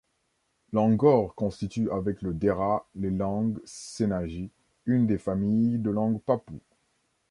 L'angor 0.73 1.35
constitue 1.35 1.91
avec 1.91 2.23
le 2.23 2.33
dera 2.33 2.89
les 2.95 3.11
langues 3.11 3.59
senagi, 3.65 4.49
une 4.87 5.05
des 5.05 5.19
familles 5.19 5.77
de 5.77 5.91
langues 5.91 6.19
papoues. 6.21 6.63